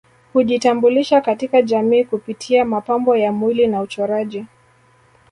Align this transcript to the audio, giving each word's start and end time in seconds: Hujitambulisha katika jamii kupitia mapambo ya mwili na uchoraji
Hujitambulisha 0.33 1.21
katika 1.21 1.61
jamii 1.61 2.03
kupitia 2.03 2.65
mapambo 2.65 3.15
ya 3.17 3.31
mwili 3.31 3.67
na 3.67 3.81
uchoraji 3.81 4.45